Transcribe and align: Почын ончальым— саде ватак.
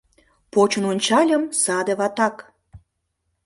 Почын 0.53 0.83
ончальым— 0.91 1.43
саде 1.61 1.93
ватак. 1.99 2.35